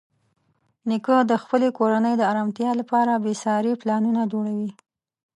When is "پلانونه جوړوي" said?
3.81-4.71